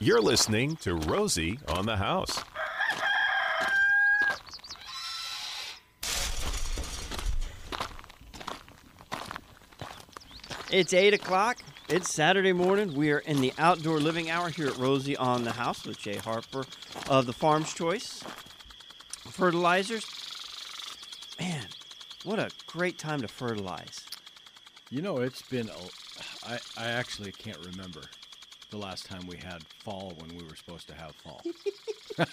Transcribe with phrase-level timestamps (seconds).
[0.00, 2.42] You're listening to Rosie on the House.
[10.72, 11.58] It's 8 o'clock.
[11.88, 12.94] It's Saturday morning.
[12.94, 16.16] We are in the outdoor living hour here at Rosie on the House with Jay
[16.16, 16.64] Harper
[17.08, 18.24] of the Farm's Choice
[19.30, 20.04] Fertilizers.
[21.38, 21.66] Man,
[22.24, 24.00] what a great time to fertilize.
[24.90, 25.68] You know, it's been.
[25.68, 28.02] A, I I actually can't remember
[28.70, 31.42] the last time we had fall when we were supposed to have fall.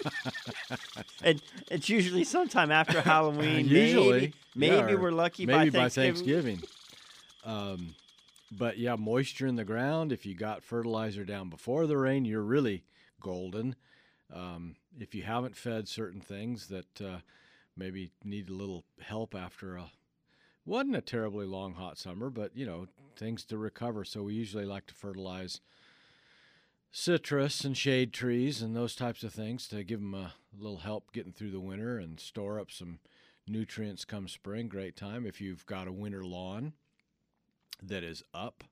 [1.23, 3.67] And it's usually sometime after Halloween.
[3.67, 6.57] Usually, maybe, maybe we're lucky maybe by by Thanksgiving.
[6.57, 6.69] Thanksgiving.
[7.43, 7.95] Um,
[8.51, 10.11] but yeah, moisture in the ground.
[10.11, 12.83] If you got fertilizer down before the rain, you're really
[13.19, 13.75] golden.
[14.33, 17.19] Um, if you haven't fed certain things that uh,
[17.77, 19.91] maybe need a little help after a
[20.65, 24.03] wasn't a terribly long hot summer, but you know things to recover.
[24.03, 25.61] So we usually like to fertilize
[26.91, 31.11] citrus and shade trees and those types of things to give them a little help
[31.13, 32.99] getting through the winter and store up some
[33.47, 34.67] nutrients come spring.
[34.67, 36.73] Great time if you've got a winter lawn
[37.81, 38.63] that is up.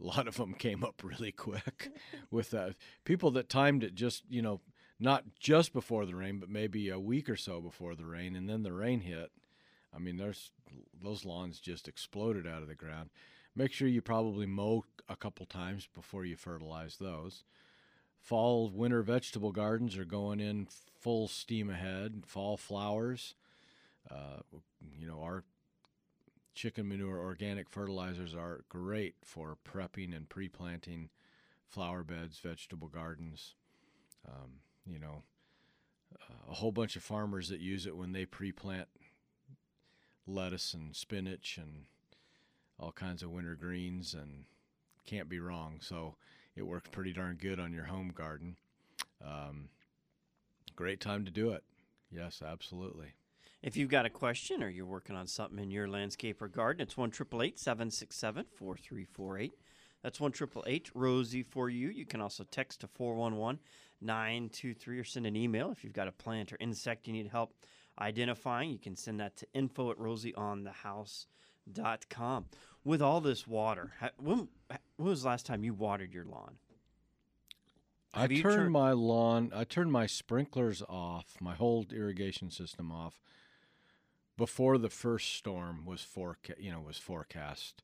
[0.00, 1.90] A lot of them came up really quick
[2.30, 2.54] with.
[3.04, 4.60] People that timed it just, you know,
[5.00, 8.48] not just before the rain, but maybe a week or so before the rain, and
[8.48, 9.30] then the rain hit.
[9.94, 10.50] I mean, there's
[11.02, 13.10] those lawns just exploded out of the ground.
[13.56, 17.44] Make sure you probably mow a couple times before you fertilize those.
[18.18, 20.66] Fall, winter vegetable gardens are going in
[20.98, 22.24] full steam ahead.
[22.26, 23.34] Fall flowers,
[24.10, 24.40] uh,
[24.98, 25.44] you know, our
[26.54, 31.10] chicken manure organic fertilizers are great for prepping and pre-planting
[31.68, 33.54] flower beds, vegetable gardens.
[34.26, 35.22] Um, you know,
[36.14, 38.88] uh, a whole bunch of farmers that use it when they pre-plant
[40.26, 41.84] lettuce and spinach and
[42.78, 44.44] all kinds of winter greens and
[45.06, 45.78] can't be wrong.
[45.80, 46.16] So
[46.56, 48.56] it works pretty darn good on your home garden.
[49.24, 49.68] Um,
[50.76, 51.64] great time to do it.
[52.10, 53.14] Yes, absolutely.
[53.62, 56.82] If you've got a question or you're working on something in your landscape or garden,
[56.82, 59.54] it's 1 767 4348.
[60.02, 60.32] That's 1
[60.94, 61.88] Rosie for you.
[61.88, 63.58] You can also text to 411
[64.02, 67.54] 923 or send an email if you've got a plant or insect you need help
[67.98, 68.70] identifying.
[68.70, 71.26] You can send that to info at rosieonthehouse.com.
[72.84, 74.48] With all this water, when,
[74.96, 76.56] when was the last time you watered your lawn?
[78.12, 82.50] I Have you turned tur- my lawn, I turned my sprinklers off, my whole irrigation
[82.50, 83.18] system off
[84.36, 87.82] before the first storm was forecast, you know, was forecast.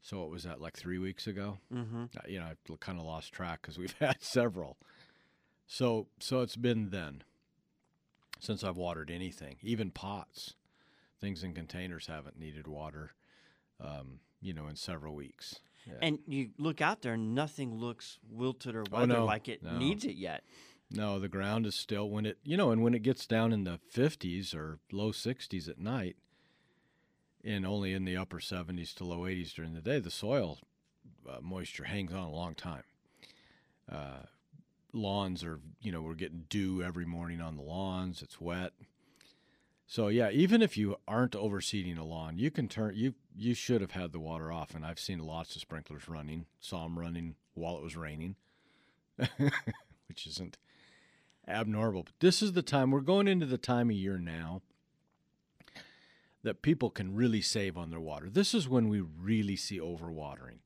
[0.00, 1.58] So it was that like 3 weeks ago.
[1.72, 2.04] Mm-hmm.
[2.16, 4.78] Uh, You know, I kind of lost track cuz we've had several.
[5.66, 7.22] So so it's been then
[8.40, 10.54] since I've watered anything, even pots.
[11.20, 13.12] Things in containers haven't needed water
[13.80, 15.60] um, you know, in several weeks.
[15.86, 15.94] Yeah.
[16.02, 19.62] And you look out there, and nothing looks wilted or Oh, weathered no, like it
[19.62, 19.76] no.
[19.78, 20.44] needs it yet.
[20.90, 23.64] No, the ground is still when it you know, and when it gets down in
[23.64, 26.16] the 50s or low 60s at night,
[27.44, 30.58] and only in the upper 70s to low 80s during the day, the soil
[31.28, 32.82] uh, moisture hangs on a long time.
[33.90, 34.22] Uh,
[34.92, 38.22] lawns are you know we're getting dew every morning on the lawns.
[38.22, 38.72] It's wet.
[39.86, 43.80] So yeah, even if you aren't overseeding a lawn, you can turn you you should
[43.80, 46.46] have had the water off, and I've seen lots of sprinklers running.
[46.60, 48.34] Saw them running while it was raining,
[49.16, 50.58] which isn't
[51.46, 52.02] abnormal.
[52.02, 54.62] But this is the time we're going into the time of year now
[56.42, 58.28] that people can really save on their water.
[58.28, 60.58] This is when we really see overwatering.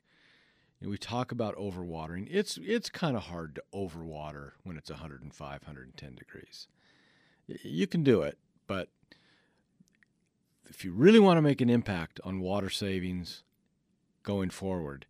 [0.81, 2.27] And we talk about overwatering.
[2.31, 6.69] It's it's kind of hard to overwater when it's 105, 110 degrees.
[7.47, 8.89] You can do it, but
[10.71, 13.43] if you really want to make an impact on water savings
[14.23, 15.05] going forward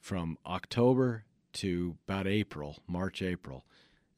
[0.00, 3.64] from October to about April, March, April,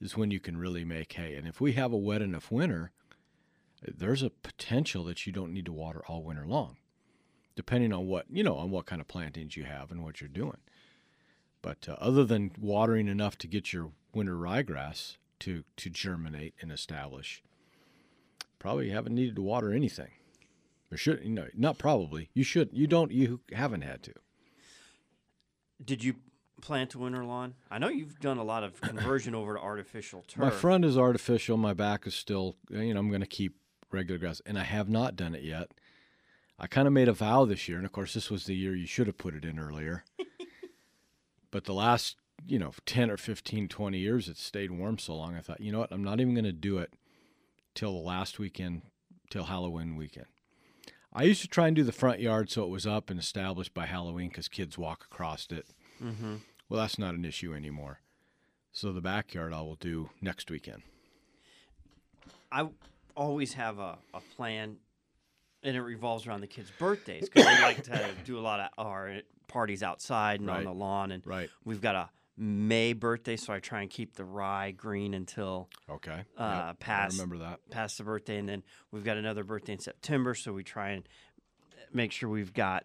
[0.00, 1.34] is when you can really make hay.
[1.34, 2.92] And if we have a wet enough winter,
[3.82, 6.76] there's a potential that you don't need to water all winter long,
[7.54, 10.28] depending on what you know on what kind of plantings you have and what you're
[10.28, 10.58] doing.
[11.62, 16.70] But uh, other than watering enough to get your winter ryegrass to to germinate and
[16.70, 17.42] establish,
[18.58, 20.10] probably haven't needed to water anything.
[20.96, 21.46] Or should you know?
[21.54, 22.30] Not probably.
[22.32, 22.70] You should.
[22.72, 23.12] You don't.
[23.12, 24.14] You haven't had to.
[25.84, 26.14] Did you
[26.62, 27.52] plant a winter lawn?
[27.70, 30.38] I know you've done a lot of conversion over to artificial turf.
[30.38, 31.58] My front is artificial.
[31.58, 33.56] My back is still, you know, I'm going to keep
[33.92, 35.68] regular grass, and I have not done it yet.
[36.58, 38.74] I kind of made a vow this year, and of course, this was the year
[38.74, 40.02] you should have put it in earlier.
[41.50, 42.16] but the last,
[42.46, 45.36] you know, 10 or 15, 20 years, it's stayed warm so long.
[45.36, 46.94] I thought, you know what, I'm not even going to do it
[47.74, 48.80] till the last weekend,
[49.28, 50.28] till Halloween weekend.
[51.16, 53.72] I used to try and do the front yard so it was up and established
[53.72, 55.66] by Halloween because kids walk across it.
[56.02, 56.36] Mm-hmm.
[56.68, 58.00] Well, that's not an issue anymore.
[58.70, 60.82] So the backyard I will do next weekend.
[62.52, 62.68] I
[63.16, 64.76] always have a, a plan,
[65.62, 68.68] and it revolves around the kids' birthdays because we like to do a lot of
[68.76, 71.12] our parties outside and on the lawn.
[71.12, 71.48] And Right.
[71.64, 76.24] we've got a May birthday, so I try and keep the rye green until Okay.
[76.36, 77.60] Uh, Yep, pass- I remember that.
[77.70, 81.08] past the birthday, and then we've got another birthday in September, so we try and
[81.94, 82.84] make sure we've got.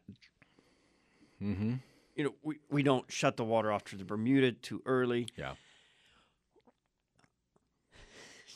[1.41, 1.75] Mm-hmm.
[2.15, 5.27] You know, we, we don't shut the water off to the Bermuda too early.
[5.37, 5.55] Yeah.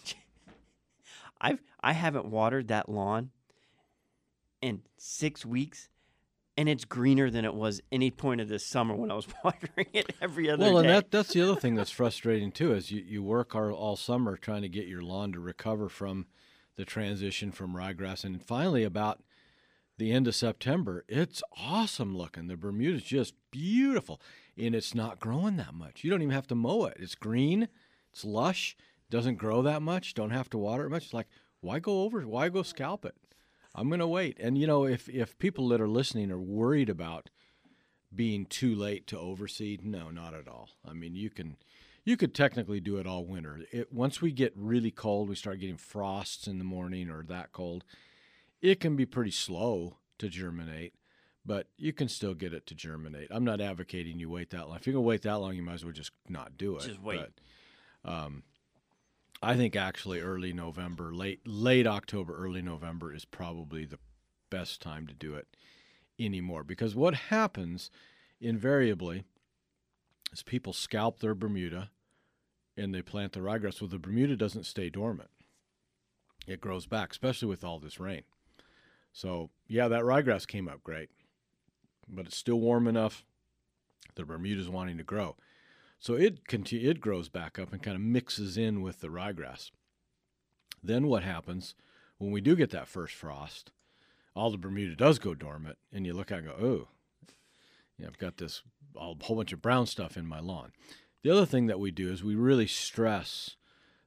[1.42, 3.32] I've I haven't watered that lawn
[4.62, 5.90] in six weeks,
[6.58, 9.88] and it's greener than it was any point of this summer when I was watering
[9.94, 10.72] it every other day.
[10.72, 13.72] Well, and that that's the other thing that's frustrating too is you, you work all,
[13.72, 16.28] all summer trying to get your lawn to recover from
[16.76, 19.22] the transition from ryegrass, and finally about
[19.98, 22.48] the end of September, it's awesome looking.
[22.48, 24.20] The Bermuda's just beautiful,
[24.58, 26.04] and it's not growing that much.
[26.04, 26.98] You don't even have to mow it.
[27.00, 27.70] It's green,
[28.12, 28.76] it's lush,
[29.10, 30.14] doesn't grow that much.
[30.14, 31.06] Don't have to water it much.
[31.06, 31.28] It's like
[31.62, 32.22] why go over?
[32.22, 33.16] Why go scalp it?
[33.76, 34.38] I'm gonna wait.
[34.40, 37.30] And you know, if if people that are listening are worried about
[38.14, 40.70] being too late to overseed, no, not at all.
[40.88, 41.58] I mean, you can
[42.06, 43.62] you could technically do it all winter.
[43.72, 47.52] It, once we get really cold, we start getting frosts in the morning or that
[47.52, 47.84] cold.
[48.62, 50.94] It can be pretty slow to germinate,
[51.46, 53.28] but you can still get it to germinate.
[53.32, 54.78] I'm not advocating you wait that long.
[54.78, 56.84] If you're gonna wait that long, you might as well just not do it.
[56.84, 57.20] Just wait.
[58.04, 58.44] But, um,
[59.42, 64.00] I think actually early November, late late October, early November is probably the
[64.50, 65.48] best time to do it
[66.20, 67.92] anymore because what happens
[68.40, 69.24] invariably
[70.32, 71.92] is people scalp their Bermuda
[72.78, 73.82] and they plant the ryegrass.
[73.82, 75.30] Well, the Bermuda doesn't stay dormant;
[76.48, 78.24] it grows back, especially with all this rain.
[79.14, 81.10] So, yeah, that ryegrass came up great,
[82.08, 83.24] but it's still warm enough.
[84.16, 85.36] The Bermuda's wanting to grow,
[86.00, 89.72] so it conti- it grows back up and kind of mixes in with the ryegrass.
[90.84, 91.76] Then what happens
[92.18, 93.72] when we do get that first frost?
[94.36, 96.88] All the Bermuda does go dormant, and you look it and go, oh,
[97.98, 98.62] yeah, I've got this
[98.96, 100.72] whole bunch of brown stuff in my lawn.
[101.24, 103.56] The other thing that we do is we really stress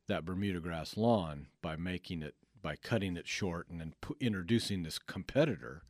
[0.07, 4.99] that Bermuda grass lawn by making it by cutting it short and then introducing this
[4.99, 5.83] competitor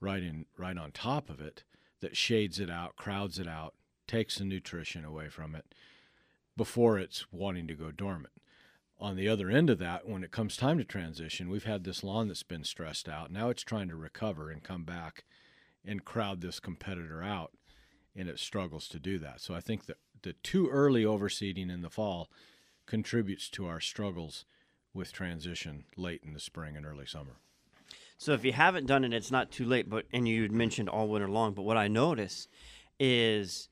[0.00, 1.64] right in right on top of it
[2.00, 3.74] that shades it out, crowds it out,
[4.06, 5.74] takes the nutrition away from it
[6.56, 8.32] before it's wanting to go dormant.
[8.98, 12.02] On the other end of that, when it comes time to transition, we've had this
[12.02, 13.30] lawn that's been stressed out.
[13.30, 15.24] Now it's trying to recover and come back
[15.84, 17.52] and crowd this competitor out,
[18.14, 19.40] and it struggles to do that.
[19.40, 22.30] So I think that the too early overseeding in the fall
[22.86, 24.46] contributes to our struggles
[24.94, 27.36] with transition late in the spring and early summer.
[28.18, 29.90] So if you haven't done it, it's not too late.
[29.90, 31.52] But and you had mentioned all winter long.
[31.52, 32.48] But what I notice
[32.98, 33.68] is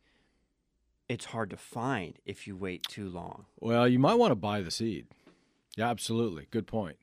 [1.15, 3.47] it's hard to find if you wait too long.
[3.61, 5.07] Well, you might want to buy the seed.
[5.77, 6.49] Yeah, absolutely.
[6.51, 6.97] Good point.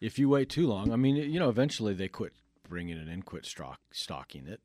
[0.00, 2.34] If you wait too long, I mean, you know, eventually they quit
[2.68, 4.60] bringing it in, quit stock, stocking it.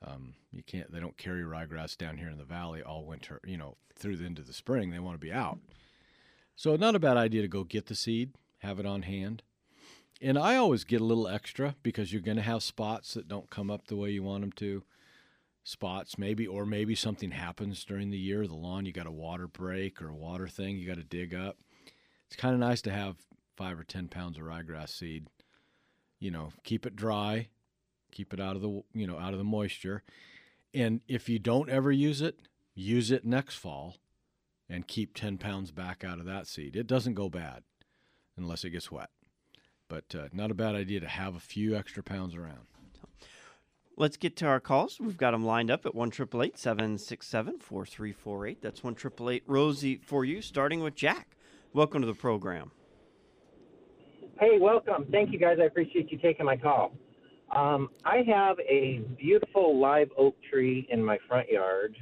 [0.00, 0.92] Um, you can't.
[0.92, 3.40] They don't carry ryegrass down here in the valley all winter.
[3.44, 5.58] You know, through the into the spring, they want to be out.
[6.54, 9.42] So, not a bad idea to go get the seed, have it on hand.
[10.22, 13.50] And I always get a little extra because you're going to have spots that don't
[13.50, 14.84] come up the way you want them to.
[15.66, 18.46] Spots, maybe, or maybe something happens during the year.
[18.46, 21.34] The lawn, you got a water break or a water thing you got to dig
[21.34, 21.56] up.
[22.26, 23.16] It's kind of nice to have
[23.56, 25.26] five or 10 pounds of ryegrass seed.
[26.20, 27.48] You know, keep it dry,
[28.12, 30.02] keep it out of the, you know, out of the moisture.
[30.74, 32.38] And if you don't ever use it,
[32.74, 33.96] use it next fall
[34.68, 36.76] and keep 10 pounds back out of that seed.
[36.76, 37.62] It doesn't go bad
[38.36, 39.10] unless it gets wet.
[39.88, 42.66] But uh, not a bad idea to have a few extra pounds around.
[43.96, 44.98] Let's get to our calls.
[44.98, 48.44] We've got them lined up at one triple eight seven six seven four three four
[48.44, 48.60] eight.
[48.60, 50.42] That's one triple eight Rosie for you.
[50.42, 51.36] Starting with Jack.
[51.72, 52.72] Welcome to the program.
[54.40, 55.06] Hey, welcome.
[55.12, 55.58] Thank you, guys.
[55.60, 56.92] I appreciate you taking my call.
[57.54, 61.94] Um, I have a beautiful live oak tree in my front yard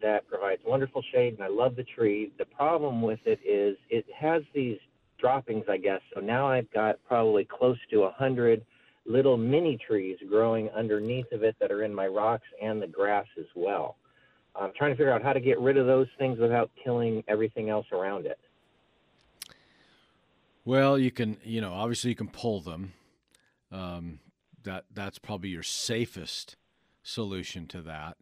[0.00, 2.32] that provides wonderful shade, and I love the tree.
[2.38, 4.78] The problem with it is it has these
[5.18, 6.00] droppings, I guess.
[6.14, 8.64] So now I've got probably close to a hundred
[9.06, 13.26] little mini trees growing underneath of it that are in my rocks and the grass
[13.38, 13.96] as well.
[14.56, 17.70] I'm trying to figure out how to get rid of those things without killing everything
[17.70, 18.38] else around it.
[20.64, 22.92] Well, you can, you know, obviously you can pull them.
[23.70, 24.20] Um,
[24.62, 26.56] that that's probably your safest
[27.02, 28.16] solution to that.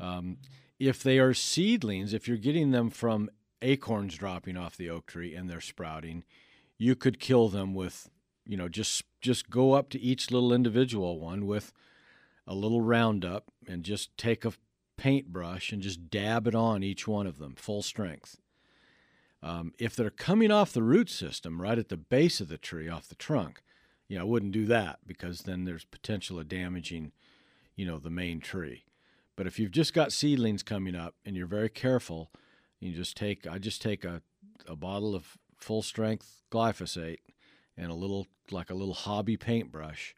[0.00, 0.38] Um,
[0.78, 3.30] if they are seedlings, if you're getting them from
[3.62, 6.24] acorns dropping off the oak tree and they're sprouting,
[6.76, 8.10] you could kill them with,
[8.46, 11.72] you know, just just go up to each little individual one with
[12.46, 14.52] a little Roundup and just take a
[14.96, 18.36] paintbrush and just dab it on each one of them full strength
[19.42, 22.88] Um, if they're coming off the root system, right at the base of the tree,
[22.88, 23.62] off the trunk,
[24.08, 27.12] you know, I wouldn't do that because then there's potential of damaging,
[27.76, 28.84] you know, the main tree.
[29.36, 32.30] But if you've just got seedlings coming up and you're very careful,
[32.80, 34.22] you just take I just take a,
[34.68, 37.18] a bottle of full strength glyphosate
[37.76, 40.14] and a little like a little hobby paintbrush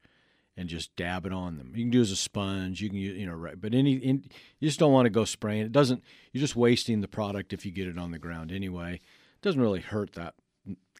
[0.56, 1.72] and just dab it on them.
[1.74, 2.80] You can do it as a sponge.
[2.80, 3.60] You can use, you know, right.
[3.60, 4.24] But any, in,
[4.60, 5.62] you just don't want to go spraying.
[5.62, 6.02] It doesn't.
[6.32, 8.94] You're just wasting the product if you get it on the ground anyway.
[8.94, 10.34] It doesn't really hurt that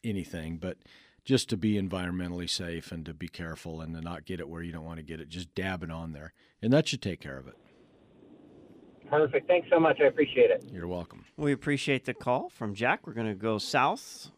[0.03, 0.77] anything, but
[1.23, 4.61] just to be environmentally safe and to be careful and to not get it where
[4.61, 7.19] you don't want to get it, just dab it on there, and that should take
[7.19, 7.55] care of it.
[9.09, 9.47] Perfect.
[9.47, 9.99] Thanks so much.
[10.01, 10.65] I appreciate it.
[10.71, 11.25] You're welcome.
[11.37, 13.05] We appreciate the call from Jack.
[13.05, 14.31] We're going to go south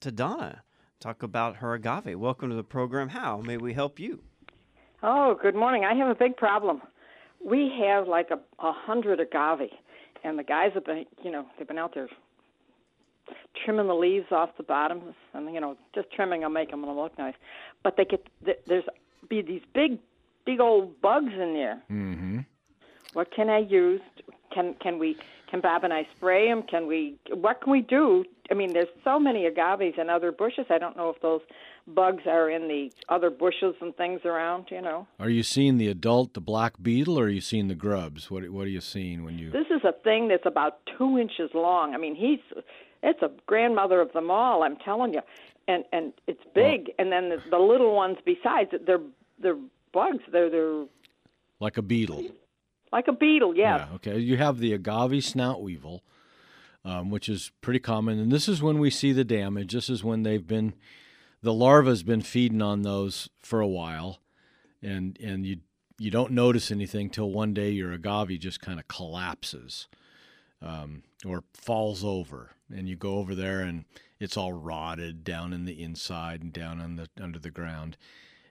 [0.00, 0.62] to Donna.
[1.00, 2.18] Talk about her agave.
[2.18, 3.10] Welcome to the program.
[3.10, 4.20] How may we help you?
[5.02, 5.84] Oh, good morning.
[5.84, 6.80] I have a big problem.
[7.44, 9.70] We have like a, a hundred agave,
[10.24, 12.08] and the guys have been, you know, they've been out there
[13.64, 17.16] trimming the leaves off the bottoms, and you know, just trimming will make them look
[17.18, 17.34] nice.
[17.82, 18.26] But they get
[18.66, 18.84] there's
[19.28, 19.98] be these big,
[20.46, 21.82] big old bugs in there.
[21.90, 22.38] Mm-hmm.
[23.12, 24.00] What can I use?
[24.52, 25.18] Can can we?
[25.50, 26.62] Can Bob and I spray them?
[26.62, 27.16] Can we?
[27.32, 28.24] What can we do?
[28.50, 30.66] I mean, there's so many agaves and other bushes.
[30.70, 31.40] I don't know if those
[31.86, 34.66] bugs are in the other bushes and things around.
[34.70, 35.06] You know.
[35.20, 38.30] Are you seeing the adult, the black beetle, or are you seeing the grubs?
[38.30, 39.50] What What are you seeing when you?
[39.50, 41.94] This is a thing that's about two inches long.
[41.94, 42.40] I mean, he's
[43.02, 44.62] it's a grandmother of them all.
[44.62, 45.22] I'm telling you,
[45.68, 46.92] and and it's big.
[46.98, 49.00] And then the, the little ones besides, they're
[49.40, 49.58] they're
[49.92, 50.24] bugs.
[50.32, 50.84] They're they're
[51.60, 52.24] like a beetle.
[52.96, 53.88] Like a beetle, yeah.
[53.96, 54.18] Okay.
[54.18, 56.02] You have the agave snout weevil.
[56.82, 58.20] Um, which is pretty common.
[58.20, 59.72] And this is when we see the damage.
[59.72, 60.72] This is when they've been
[61.42, 64.20] the larva's been feeding on those for a while,
[64.80, 65.58] and and you
[65.98, 69.88] you don't notice anything till one day your agave just kind of collapses
[70.62, 73.84] um, or falls over, and you go over there and
[74.20, 77.96] it's all rotted down in the inside and down on the under the ground,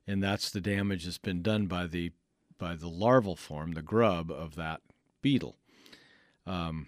[0.05, 2.11] and that's the damage that's been done by the
[2.57, 4.81] by the larval form, the grub of that
[5.21, 5.55] beetle.
[6.45, 6.87] Um,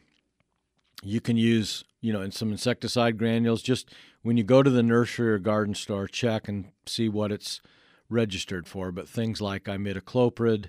[1.03, 3.61] you can use, you know, in some insecticide granules.
[3.61, 7.61] Just when you go to the nursery or garden store, check and see what it's
[8.09, 8.91] registered for.
[8.91, 10.67] But things like imidacloprid,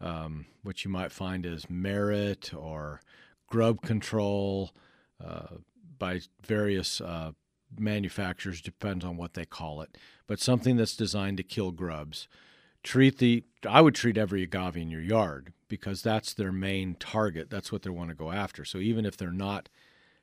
[0.00, 3.00] um, which you might find as merit or
[3.48, 4.70] grub control
[5.22, 5.56] uh,
[5.98, 7.32] by various uh,
[7.78, 9.98] manufacturers, depends on what they call it.
[10.26, 12.28] But something that's designed to kill grubs.
[12.82, 17.50] Treat the, I would treat every agave in your yard because that's their main target.
[17.50, 18.64] That's what they want to go after.
[18.64, 19.68] So even if they're not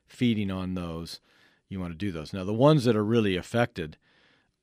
[0.06, 1.20] feeding on those,
[1.68, 2.32] you want to do those.
[2.32, 3.96] Now, the ones that are really affected,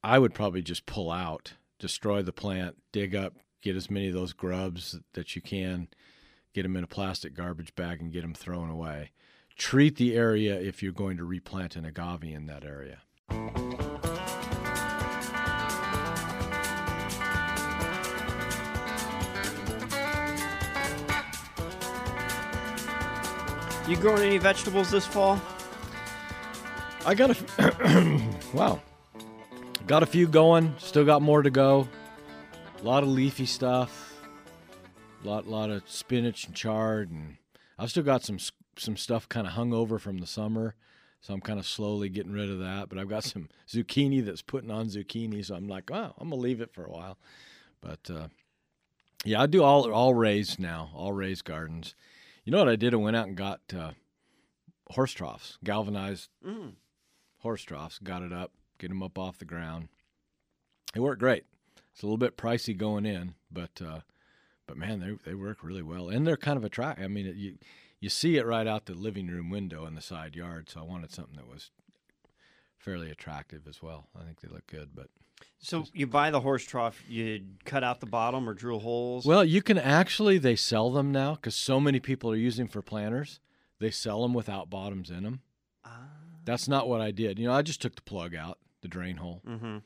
[0.04, 4.14] I would probably just pull out, destroy the plant, dig up, get as many of
[4.14, 5.88] those grubs that you can,
[6.54, 9.12] get them in a plastic garbage bag, and get them thrown away.
[9.58, 13.00] Treat the area if you're going to replant an agave in that area.
[23.88, 25.40] You growing any vegetables this fall?
[27.06, 28.22] I got a
[28.54, 28.82] wow,
[29.86, 30.74] got a few going.
[30.80, 31.88] Still got more to go.
[32.80, 34.20] A lot of leafy stuff.
[35.24, 37.38] A lot, lot of spinach and chard, and
[37.78, 38.40] I've still got some
[38.76, 40.74] some stuff kind of hung over from the summer.
[41.22, 42.90] So I'm kind of slowly getting rid of that.
[42.90, 45.46] But I've got some zucchini that's putting on zucchini.
[45.46, 47.20] So I'm like, oh, I'm gonna leave it for a while.
[47.82, 48.28] But uh,
[49.24, 51.94] yeah, I do all all raised now, all raised gardens.
[52.46, 52.94] You know what I did?
[52.94, 53.92] I went out and got uh,
[54.92, 56.74] horse troughs, galvanized mm.
[57.40, 57.98] horse troughs.
[57.98, 59.88] Got it up, get them up off the ground.
[60.96, 61.46] It worked great.
[61.92, 64.02] It's a little bit pricey going in, but uh,
[64.68, 67.04] but man, they they work really well, and they're kind of attractive.
[67.04, 67.58] I mean, it, you
[68.00, 70.70] you see it right out the living room window in the side yard.
[70.70, 71.72] So I wanted something that was
[72.78, 74.08] fairly attractive as well.
[74.16, 75.08] I think they look good, but
[75.60, 79.26] so you buy the horse trough, you cut out the bottom or drill holes.
[79.26, 82.82] Well, you can actually they sell them now because so many people are using for
[82.82, 83.40] planters.
[83.80, 85.42] They sell them without bottoms in them.
[85.84, 86.08] Ah.
[86.44, 87.40] That's not what I did.
[87.40, 89.42] You know, I just took the plug out, the drain hole.
[89.48, 89.78] Mm-hmm.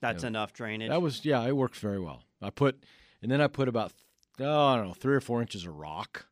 [0.00, 0.90] That's you know, enough drainage.
[0.90, 2.24] That was yeah, it works very well.
[2.42, 2.82] I put,
[3.22, 3.92] and then I put about
[4.40, 6.26] oh, I don't know three or four inches of rock,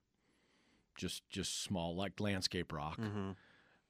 [0.96, 3.00] just just small like landscape rock.
[3.00, 3.30] Mm-hmm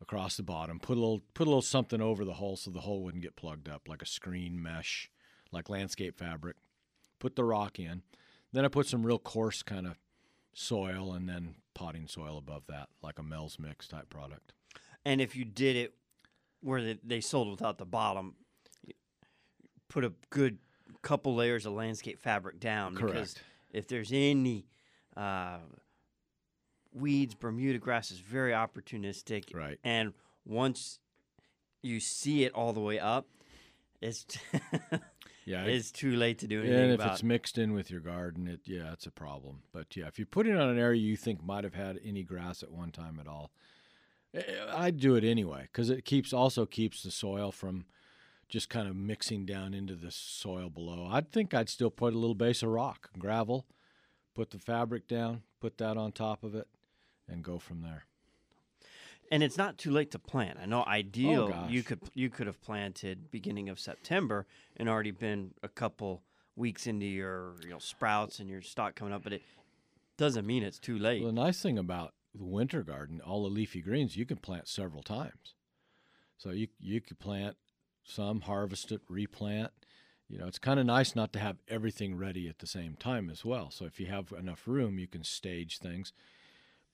[0.01, 0.79] across the bottom.
[0.79, 3.37] Put a little put a little something over the hole so the hole wouldn't get
[3.37, 5.11] plugged up, like a screen mesh,
[5.53, 6.57] like landscape fabric.
[7.19, 8.03] Put the rock in.
[8.53, 9.97] Then I put some real coarse kind of
[10.55, 14.53] soil and then potting soil above that, like a Mel's Mix type product.
[15.05, 15.95] And if you did it
[16.63, 18.35] where they, they sold without the bottom,
[19.89, 20.59] put a good
[21.03, 23.15] couple layers of landscape fabric down Correct.
[23.15, 23.35] because
[23.73, 24.67] if there's any
[25.17, 25.59] uh,
[26.97, 29.55] weeds, Bermuda grass is very opportunistic.
[29.55, 29.79] Right.
[29.85, 30.13] And
[30.45, 30.99] once
[31.83, 33.27] you see it all the way up,
[34.01, 34.41] it's t-
[35.45, 37.13] Yeah, it- it's too late to do anything and if about.
[37.13, 39.63] it's mixed in with your garden, it yeah, it's a problem.
[39.73, 42.25] But yeah, if you put it on an area you think might have had any
[42.25, 43.53] grass at one time at all,
[44.35, 44.43] eh,
[44.75, 47.85] I'd do it anyway because it keeps also keeps the soil from
[48.49, 51.09] just kind of mixing down into the soil below.
[51.11, 53.67] I'd think I'd still put a little base of rock, gravel,
[54.35, 56.67] put the fabric down, put that on top of it,
[57.29, 58.05] and go from there.
[59.31, 60.59] and it's not too late to plant.
[60.63, 65.11] I know ideal oh, you could you could have planted beginning of September and already
[65.11, 66.23] been a couple
[66.55, 69.43] weeks into your you know sprouts and your stock coming up, but it
[70.17, 71.23] doesn't mean it's too late.
[71.23, 74.69] Well, the nice thing about the winter garden, all the leafy greens, you can plant
[74.69, 75.55] several times.
[76.39, 77.57] So you you could plant
[78.05, 79.73] some, harvest it, replant.
[80.29, 83.31] You know, it's kind of nice not to have everything ready at the same time
[83.31, 83.71] as well.
[83.71, 86.13] So if you have enough room, you can stage things.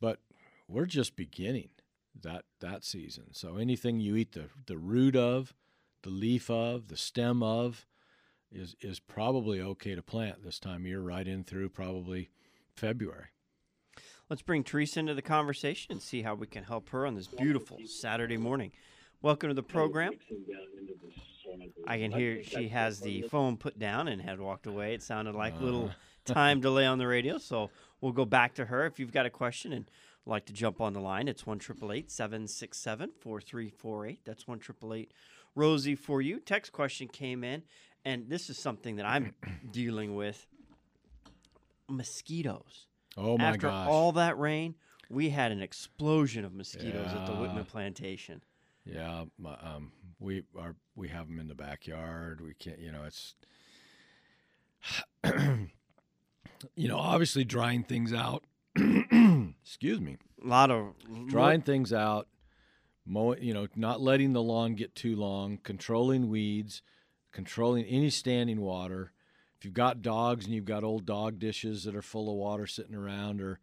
[0.02, 0.18] But
[0.66, 1.68] we're just beginning
[2.20, 3.32] that that season.
[3.32, 5.54] So anything you eat the the root of,
[6.02, 7.86] the leaf of, the stem of
[8.50, 12.30] is is probably okay to plant this time of year right in through probably
[12.74, 13.26] February.
[14.28, 17.28] Let's bring Teresa into the conversation and see how we can help her on this
[17.28, 18.72] beautiful Saturday morning.
[19.20, 20.14] Welcome to the program.
[21.86, 24.94] I can hear she has the phone put down and had walked away.
[24.94, 25.96] It sounded like a little ah.
[26.32, 27.70] time delay on the radio, so
[28.02, 28.84] we'll go back to her.
[28.84, 29.86] If you've got a question and
[30.26, 33.70] like to jump on the line, it's one triple eight seven six seven four three
[33.70, 34.20] four eight.
[34.26, 35.12] That's one triple eight
[35.54, 36.38] Rosie for you.
[36.40, 37.62] Text question came in,
[38.04, 39.34] and this is something that I'm
[39.70, 40.46] dealing with.
[41.88, 42.86] Mosquitoes.
[43.16, 43.54] Oh my gosh.
[43.54, 43.88] After gosh.
[43.88, 44.74] all that rain,
[45.10, 48.42] we had an explosion of mosquitoes at the Whitman plantation.
[48.84, 52.40] Yeah, my, um, we are we have them in the backyard.
[52.40, 53.34] We can't, you know, it's
[56.74, 58.44] you know, obviously drying things out.
[58.76, 60.94] Excuse me, A lot of
[61.28, 62.28] drying things out,
[63.04, 66.82] mowing, you know, not letting the lawn get too long, controlling weeds,
[67.32, 69.12] controlling any standing water.
[69.58, 72.66] If you've got dogs and you've got old dog dishes that are full of water
[72.66, 73.60] sitting around, or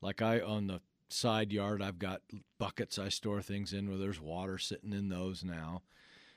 [0.00, 2.22] like I on the side yard, I've got
[2.58, 5.82] buckets I store things in where there's water sitting in those now.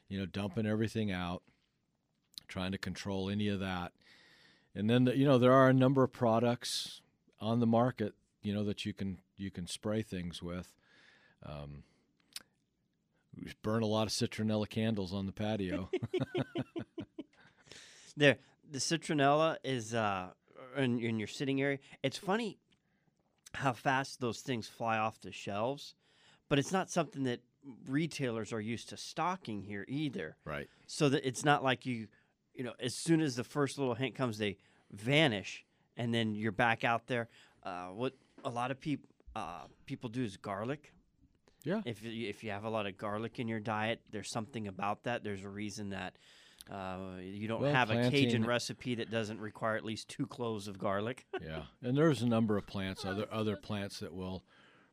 [0.09, 1.43] You know, dumping everything out,
[2.47, 3.93] trying to control any of that.
[4.75, 7.01] And then the, you know there are a number of products
[7.39, 10.73] on the market, you know, that you can you can spray things with.
[11.45, 11.83] Um,
[13.35, 15.89] we burn a lot of citronella candles on the patio.
[18.17, 18.37] there.
[18.71, 20.29] The citronella is uh,
[20.77, 21.79] in, in your sitting area.
[22.01, 22.57] It's funny
[23.53, 25.95] how fast those things fly off the shelves,
[26.49, 27.41] but it's not something that
[27.87, 30.37] retailers are used to stocking here either.
[30.45, 30.67] right.
[30.87, 32.07] So that it's not like you,
[32.53, 34.57] you know, as soon as the first little hint comes, they
[34.91, 35.65] vanish,
[35.97, 37.29] and then you're back out there.
[37.63, 38.13] Uh, what
[38.43, 40.93] a lot of people uh, people do is garlic.
[41.63, 41.81] Yeah.
[41.85, 45.03] If you, if you have a lot of garlic in your diet, there's something about
[45.03, 45.23] that.
[45.23, 46.17] There's a reason that
[46.69, 50.67] uh, you don't Well, have a Cajun recipe that doesn't require at least two cloves
[50.67, 51.25] of garlic.
[51.41, 54.43] Yeah, and there's a number of plants, other other plants that will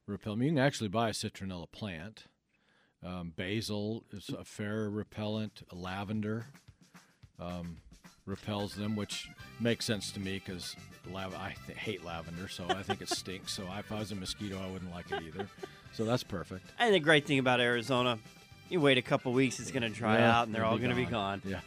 [0.07, 0.43] repel them.
[0.43, 2.25] You can actually buy a citronella plant.
[3.03, 5.63] Um, basil is a fair repellent.
[5.73, 6.47] Lavender
[7.41, 7.77] um,
[8.27, 9.29] repels them, which
[9.61, 10.77] makes sense to me because
[11.11, 13.53] lav- I th- hate lavender, so I think it stinks.
[13.53, 15.49] So if I was a mosquito, I wouldn't like it either.
[15.93, 16.67] So that's perfect.
[16.79, 18.19] And the great thing about Arizona,
[18.69, 20.91] you wait a couple weeks, it's going to dry Yeah, out, and they're all going
[20.91, 21.43] to be gone.
[21.45, 21.61] Yeah.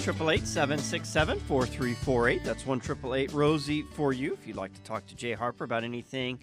[0.00, 2.42] One triple eight seven six seven four three four eight.
[2.42, 4.32] That's one triple eight Rosie for you.
[4.32, 6.38] If you'd like to talk to Jay Harper about anything,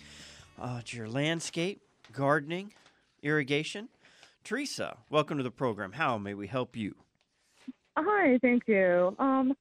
[0.61, 1.81] uh, to your landscape,
[2.13, 2.71] gardening,
[3.23, 3.89] irrigation.
[4.43, 5.93] Teresa, welcome to the program.
[5.93, 6.93] How may we help you?
[7.97, 9.15] Hi, thank you.
[9.17, 9.55] Um,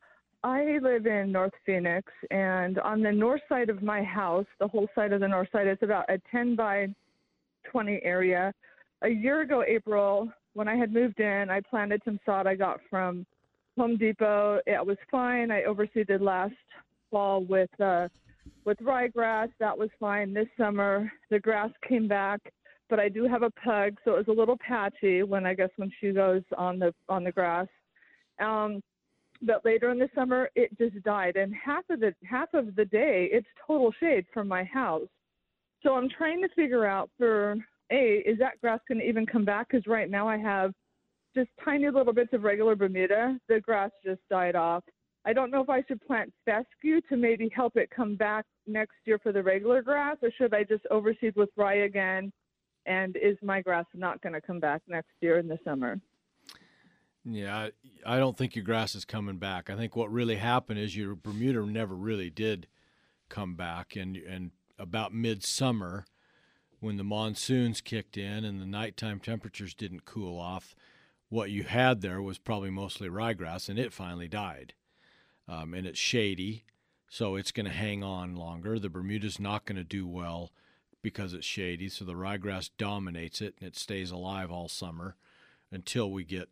[0.45, 4.89] I live in North Phoenix, and on the north side of my house, the whole
[4.95, 6.89] side of the north side, it's about a 10 by
[7.73, 8.53] 20 area.
[9.01, 12.81] A year ago, April, when I had moved in, I planted some sod I got
[12.91, 13.25] from
[13.77, 14.61] Home Depot.
[14.67, 15.51] It was fine.
[15.51, 16.55] I overseeded last
[17.11, 18.09] fall with uh,
[18.65, 19.49] with ryegrass.
[19.61, 20.33] That was fine.
[20.33, 22.41] This summer, the grass came back,
[22.89, 25.71] but I do have a pug, so it was a little patchy when I guess
[25.77, 27.69] when she goes on the on the grass.
[28.41, 28.81] Um,
[29.43, 32.87] but later in the summer, it just died, and half of the half of the
[32.87, 35.09] day, it's total shade from my house.
[35.83, 37.57] So I'm trying to figure out for
[37.93, 39.69] a is that grass going to even come back?
[39.71, 40.73] Because right now I have
[41.37, 43.39] just tiny little bits of regular Bermuda.
[43.49, 44.83] The grass just died off.
[45.27, 48.95] I don't know if I should plant fescue to maybe help it come back next
[49.05, 52.33] year for the regular grass, or should I just overseed with rye again?
[52.87, 56.01] And is my grass not going to come back next year in the summer?
[57.25, 57.69] Yeah,
[58.07, 59.69] I, I don't think your grass is coming back.
[59.69, 62.69] I think what really happened is your Bermuda never really did
[63.29, 66.07] come back, and and about midsummer,
[66.79, 70.77] when the monsoons kicked in and the nighttime temperatures didn't cool off,
[71.29, 74.75] what you had there was probably mostly ryegrass, and it finally died.
[75.49, 76.65] Um, and it's shady,
[77.09, 78.79] so it's going to hang on longer.
[78.79, 80.51] The Bermuda's not going to do well
[81.03, 85.17] because it's shady, so the ryegrass dominates it and it stays alive all summer
[85.71, 86.49] until we get,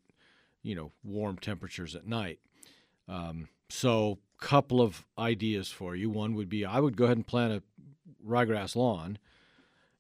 [0.63, 2.39] you know, warm temperatures at night.
[3.09, 6.11] Um, so, couple of ideas for you.
[6.11, 7.63] One would be I would go ahead and plant a
[8.27, 9.19] ryegrass lawn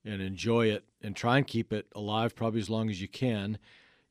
[0.05, 3.59] and enjoy it and try and keep it alive probably as long as you can.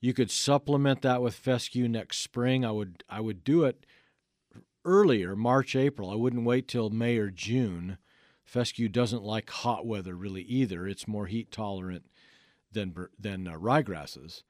[0.03, 2.65] You could supplement that with fescue next spring.
[2.65, 3.85] I would I would do it
[4.83, 6.11] earlier, March, April.
[6.11, 7.97] I wouldn't wait till May or June.
[8.43, 10.85] Fescue doesn't like hot weather really either.
[10.85, 12.03] It's more heat tolerant
[12.69, 14.43] than than uh, ryegrasses.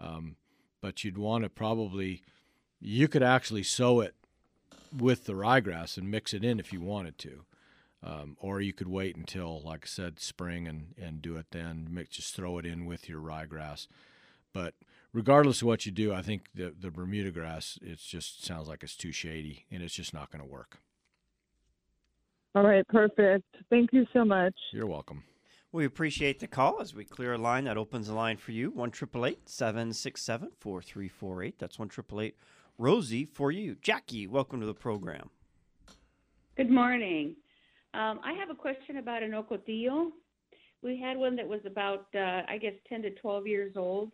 [0.00, 0.36] Um,
[0.80, 2.22] but you'd want to probably
[2.80, 4.14] you could actually sow it
[4.90, 7.44] with the ryegrass and mix it in if you wanted to.
[8.02, 11.88] Um, or you could wait until, like I said, spring and, and do it then.
[11.90, 13.86] Mix, just throw it in with your ryegrass.
[14.54, 14.74] But
[15.14, 18.82] regardless of what you do, I think the, the Bermuda grass, it just sounds like
[18.82, 20.80] it's too shady and it's just not going to work.
[22.54, 23.44] All right, perfect.
[23.70, 24.54] Thank you so much.
[24.72, 25.24] You're welcome.
[25.72, 28.70] We appreciate the call as we clear a line that opens a line for you.
[28.70, 31.58] 1 767 4348.
[31.58, 31.90] That's 1
[32.76, 33.76] Rosie for you.
[33.80, 35.30] Jackie, welcome to the program.
[36.56, 37.34] Good morning.
[37.92, 40.10] Um, I have a question about an ocotillo.
[40.82, 44.12] We had one that was about, uh, I guess, 10 to 12 years old,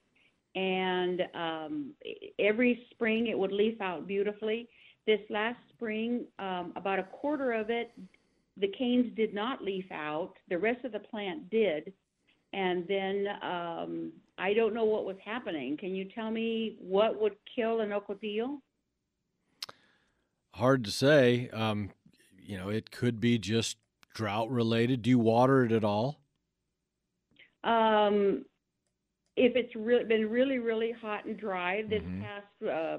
[0.54, 1.90] and um,
[2.38, 4.68] every spring it would leaf out beautifully.
[5.06, 7.92] This last spring, um, about a quarter of it,
[8.56, 10.34] the canes did not leaf out.
[10.48, 11.92] The rest of the plant did,
[12.52, 15.76] and then um, I don't know what was happening.
[15.76, 18.58] Can you tell me what would kill an ocotillo?
[20.54, 21.48] Hard to say.
[21.50, 21.90] Um,
[22.38, 23.76] you know, it could be just
[24.14, 25.02] drought related.
[25.02, 26.20] Do you water it at all?
[27.62, 28.44] Um,
[29.36, 32.22] if it's re- been really, really hot and dry this Mhm.
[32.22, 32.98] past uh,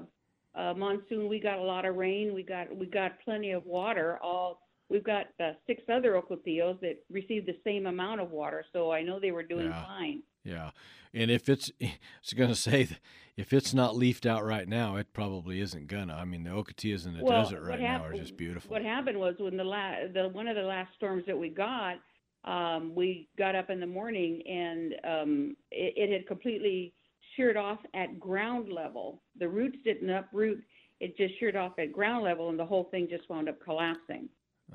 [0.58, 2.34] uh, monsoon, we got a lot of rain.
[2.34, 4.18] We got we got plenty of water.
[4.22, 8.92] All we've got uh, six other ocotillos that received the same amount of water, so
[8.92, 9.84] I know they were doing Yeah.
[9.84, 10.22] fine.
[10.44, 10.70] Yeah,
[11.14, 12.88] and if it's, I was going to say,
[13.36, 16.14] if it's not leafed out right now, it probably isn't gonna.
[16.14, 18.72] I mean, the ocotillos in the Well, desert right now are just beautiful.
[18.72, 21.98] What happened was when the la- the one of the last storms that we got,
[22.44, 26.92] um, we got up in the morning and um, it, it had completely
[27.36, 29.22] sheared off at ground level.
[29.38, 30.62] The roots didn't uproot;
[31.00, 34.28] it just sheared off at ground level, and the whole thing just wound up collapsing.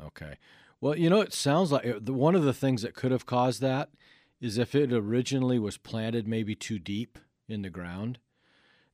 [0.06, 0.38] Okay.
[0.80, 3.90] Well, you know, it sounds like one of the things that could have caused that
[4.40, 8.20] is if it originally was planted maybe too deep in the ground,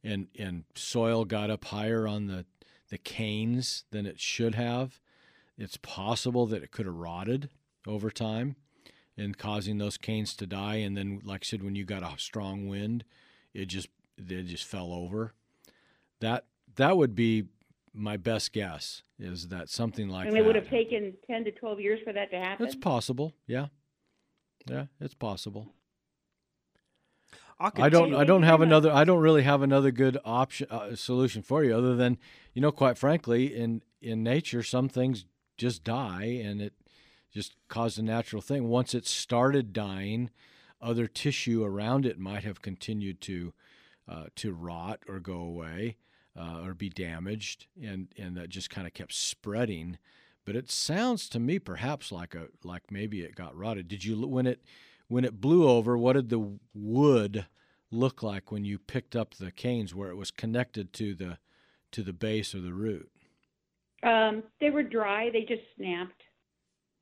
[0.04, 2.46] and and soil got up higher on the
[2.90, 5.00] the canes than it should have.
[5.58, 7.50] It's possible that it could have rotted
[7.88, 8.56] over time,
[9.18, 10.76] and causing those canes to die.
[10.76, 13.04] And then, like I said, when you got a strong wind,
[13.54, 15.34] it just it just fell over.
[16.20, 16.46] That
[16.76, 17.46] that would be
[17.94, 20.40] my best guess is that something like and that.
[20.40, 22.66] it would have taken ten to twelve years for that to happen.
[22.66, 23.34] It's possible.
[23.48, 23.68] Yeah.
[24.70, 25.74] Yeah, it's possible.
[27.60, 31.42] I, don't I don't have another I don't really have another good option uh, solution
[31.42, 32.18] for you other than,
[32.54, 35.26] you know, quite frankly, in in nature some things
[35.58, 36.74] just die and it
[37.34, 38.68] just caused a natural thing.
[38.68, 40.30] Once it started dying,
[40.82, 43.54] other tissue around it might have continued to
[44.08, 45.98] uh, to rot or go away
[46.38, 49.98] uh, or be damaged, and and that just kind of kept spreading.
[50.46, 53.88] But it sounds to me perhaps like a like maybe it got rotted.
[53.88, 54.62] Did you when it
[55.08, 55.98] when it blew over?
[55.98, 57.48] What did the wood
[57.92, 61.38] look like when you picked up the canes where it was connected to the
[61.92, 63.10] to the base or the root?
[64.04, 65.30] Um, they were dry.
[65.32, 66.22] They just snapped.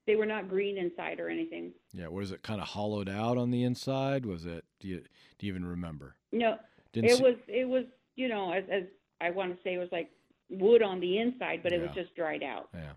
[0.08, 1.74] They were not green inside or anything.
[1.94, 4.26] Yeah, was it kind of hollowed out on the inside?
[4.26, 4.66] Was it?
[4.80, 5.04] Do you
[5.38, 6.16] do you even remember?
[6.32, 6.58] No,
[6.94, 7.36] Didn't it see- was.
[7.48, 7.86] It was.
[8.16, 8.84] You know, as as
[9.22, 10.10] I want to say, it was like
[10.50, 12.70] wood on the inside, but it was just dried out.
[12.74, 12.92] Yeah,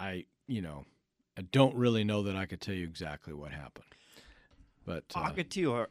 [0.00, 0.84] I you know
[1.38, 3.86] I don't really know that I could tell you exactly what happened,
[4.84, 5.88] but uh, Ocotillo are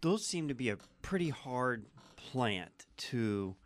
[0.00, 3.56] those seem to be a pretty hard plant to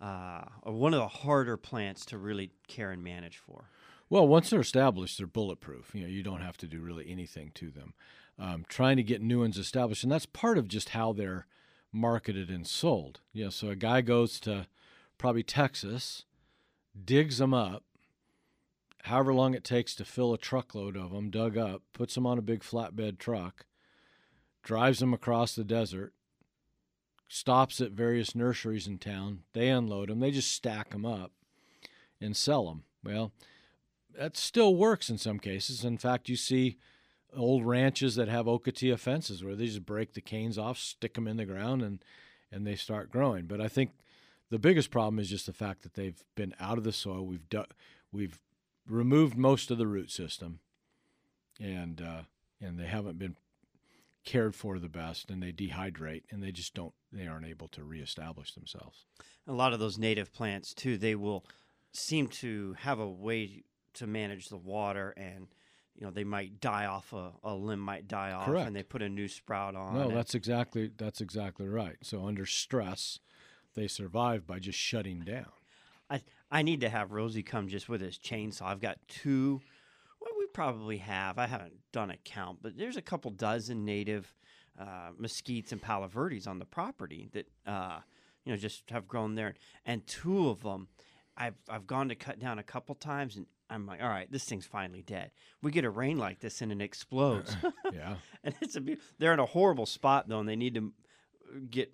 [0.00, 3.66] uh, or one of the harder plants to really care and manage for.
[4.10, 5.94] Well, once they're established, they're bulletproof.
[5.94, 7.94] You know, you don't have to do really anything to them.
[8.38, 11.46] Um, trying to get new ones established, and that's part of just how they're
[11.92, 13.20] marketed and sold.
[13.32, 14.66] You know, so a guy goes to
[15.16, 16.24] probably Texas,
[17.04, 17.84] digs them up,
[19.04, 22.38] however long it takes to fill a truckload of them, dug up, puts them on
[22.38, 23.66] a big flatbed truck,
[24.62, 26.14] drives them across the desert,
[27.28, 29.40] stops at various nurseries in town.
[29.52, 30.20] They unload them.
[30.20, 31.30] They just stack them up
[32.20, 32.84] and sell them.
[33.04, 33.32] Well,
[34.16, 35.84] that still works in some cases.
[35.84, 36.78] In fact, you see
[37.36, 41.28] old ranches that have ocotillo fences where they just break the canes off, stick them
[41.28, 42.04] in the ground, and
[42.52, 43.46] and they start growing.
[43.46, 43.92] But I think
[44.50, 47.24] the biggest problem is just the fact that they've been out of the soil.
[47.24, 47.66] We've du-
[48.12, 48.40] we've
[48.88, 50.60] removed most of the root system,
[51.60, 52.22] and uh,
[52.60, 53.36] and they haven't been
[54.24, 57.84] cared for the best, and they dehydrate, and they just don't they aren't able to
[57.84, 59.04] reestablish themselves.
[59.46, 61.44] A lot of those native plants too, they will
[61.92, 65.48] seem to have a way to manage the water and
[65.96, 68.66] you know they might die off a, a limb might die off Correct.
[68.66, 71.96] and they put a new sprout on No, that's exactly that's exactly right.
[72.02, 73.18] So under stress,
[73.74, 75.52] they survive by just shutting down.
[76.08, 78.62] I I need to have Rosie come just with his chainsaw.
[78.62, 79.60] I've got two.
[80.20, 81.38] Well, we probably have.
[81.38, 84.34] I haven't done a count, but there's a couple dozen native
[84.78, 88.00] uh, mesquites and palo verdes on the property that uh,
[88.44, 89.54] you know just have grown there,
[89.86, 90.88] and two of them,
[91.40, 94.44] I've I've gone to cut down a couple times, and I'm like, all right, this
[94.44, 95.30] thing's finally dead.
[95.62, 97.56] We get a rain like this, and it explodes,
[97.92, 98.16] Yeah.
[98.44, 98.80] and it's a.
[98.80, 100.92] Be- they're in a horrible spot though, and they need to
[101.48, 101.92] uh, get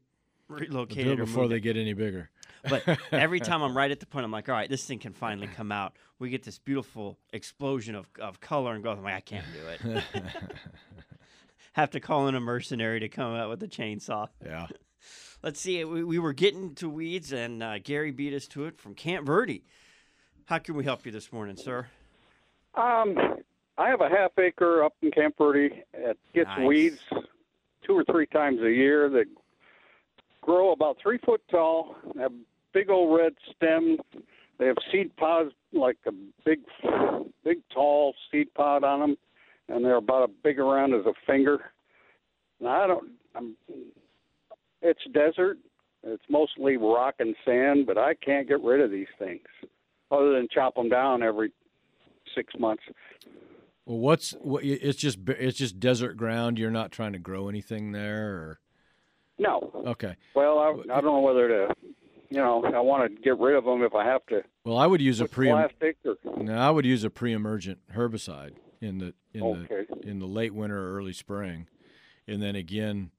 [0.48, 2.30] relocated it before they get any bigger.
[2.68, 2.82] but
[3.12, 5.46] every time I'm right at the point, I'm like, all right, this thing can finally
[5.48, 5.94] come out.
[6.18, 8.98] We get this beautiful explosion of, of color and growth.
[8.98, 10.22] I'm like, I can't do it.
[11.74, 14.28] Have to call in a mercenary to come out with a chainsaw.
[14.44, 14.66] Yeah.
[15.42, 15.85] Let's see.
[15.85, 19.27] We, we were getting to weeds, and uh, Gary beat us to it from Camp
[19.27, 19.62] Verde.
[20.46, 21.87] How can we help you this morning, sir?
[22.75, 23.16] Um,
[23.79, 25.83] I have a half acre up in Camp Verde.
[25.92, 26.66] It gets Nice.
[26.66, 27.01] weeds
[27.87, 29.27] two or three times a year that
[30.40, 32.33] grow about three foot tall, have
[32.72, 33.99] big old red stem.
[34.59, 36.12] They have seed pods like a
[36.44, 36.61] big,
[37.44, 39.16] big tall seed pod on them,
[39.68, 41.72] and they're about as big around as a finger.
[42.61, 43.11] And I don't.
[43.35, 43.57] I'm.
[44.87, 45.59] It's desert.
[46.05, 49.42] It's mostly rock and sand, but I can't get rid of these things,
[50.12, 51.51] other than chop them down every
[52.37, 52.85] six months.
[53.85, 54.62] Well, what's what?
[54.64, 56.59] It's just it's just desert ground.
[56.61, 58.61] You're not trying to grow anything there, or
[59.40, 59.72] No.
[59.88, 60.14] okay.
[60.37, 61.75] Well, I, I don't know whether to,
[62.31, 64.42] you know, I want to get rid of them if I have to.
[64.64, 65.51] Well, I would use a pre.
[65.51, 69.87] plastic or No, I would use a pre-emergent herbicide in the in Okay.
[70.03, 71.66] the in the late winter or early spring,
[72.29, 73.11] and then again,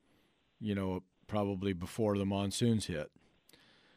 [0.62, 3.11] you know, probably before the monsoons hit.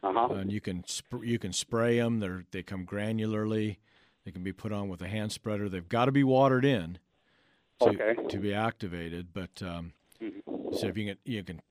[0.02, 0.34] uh huh.
[0.34, 2.20] and you can sp- you can spray them.
[2.20, 3.76] They they come granularly.
[4.24, 5.68] They can be put on with a hand spreader.
[5.68, 6.98] They've got to be watered in
[7.80, 8.14] to, Okay.
[8.28, 9.28] to be activated.
[9.32, 10.76] But um, Mhm.
[10.78, 11.62] so if you can you can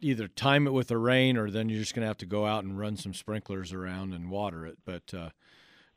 [0.00, 2.44] either time it with the rain, or then you're just going to have to go
[2.46, 4.78] out and run some sprinklers around and water it.
[4.84, 5.30] But uh,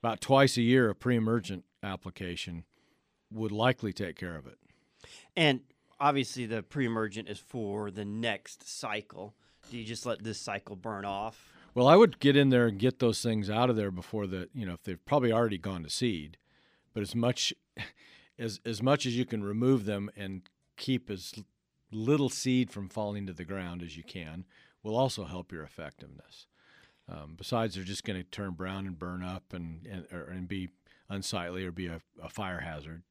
[0.02, 2.64] about twice a year, a pre-emergent application
[3.32, 4.58] would likely take care of it.
[5.36, 5.62] And
[6.00, 9.34] obviously, the pre-emergent is for the next cycle.
[9.70, 11.54] Do you just let this cycle burn off?
[11.76, 14.50] Well, I would get in there and get those things out of there before the
[14.54, 16.38] you know if they've probably already gone to seed,
[16.94, 17.54] but as much
[18.40, 20.42] as as much as you can remove them and
[20.78, 21.34] keep as
[21.92, 24.46] little seed from falling to the ground as you can
[24.84, 26.48] will also help your effectiveness.
[27.08, 30.48] Um, besides, they're just going to turn brown and burn up and and, or, and
[30.48, 30.70] be
[31.10, 33.04] unsightly or be a, a fire hazard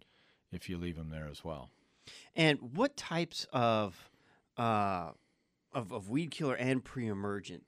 [0.50, 1.70] if you leave them there as well.
[2.36, 4.10] And what types of
[4.56, 5.10] uh,
[5.72, 7.64] of, of weed killer and pre-emergent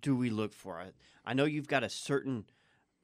[0.00, 0.78] do we look for?
[0.78, 0.90] I,
[1.24, 2.44] I know you've got a certain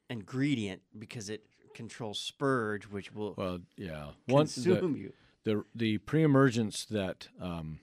[0.09, 5.13] ingredient because it controls spurge, which will Well, yeah, one the- consume you.
[5.43, 7.79] the the pre-emergents that um,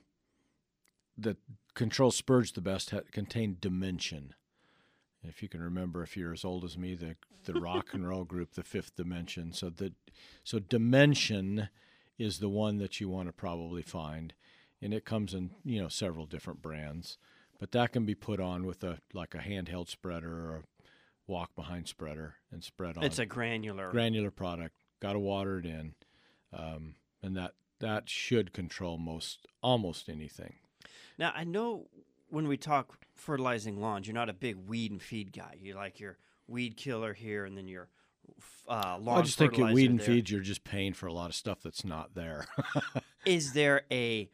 [1.17, 1.37] that
[1.73, 4.33] control spurge the best ha- contain dimension.
[5.25, 8.23] If you can remember, if you're as old as me, the the rock and roll
[8.23, 9.51] group, the Fifth Dimension.
[9.53, 9.93] So the
[10.43, 11.69] so dimension
[12.23, 14.33] is the one that you want to probably find,
[14.81, 17.17] and it comes in you know several different brands,
[17.59, 20.63] but that can be put on with a like a handheld spreader or a
[21.27, 23.91] walk behind spreader and spread on It's a granular.
[23.91, 24.75] granular product.
[25.01, 25.95] Got to water it in,
[26.53, 30.55] um, and that that should control most almost anything.
[31.17, 31.87] Now I know
[32.29, 35.57] when we talk fertilizing lawns, you're not a big weed and feed guy.
[35.61, 37.89] You like your weed killer here, and then your
[38.67, 40.05] uh, I just think at weed and there.
[40.07, 42.45] feed, you're just paying for a lot of stuff that's not there.
[43.25, 44.29] Is there a